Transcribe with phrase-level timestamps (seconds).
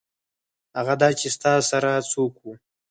[0.77, 2.53] هغه دا چې ستا سره څوک وو.